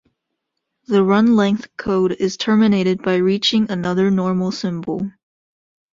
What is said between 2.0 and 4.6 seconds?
is terminated by reaching another normal